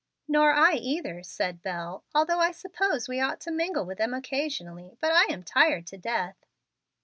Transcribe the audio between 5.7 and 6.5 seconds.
to death."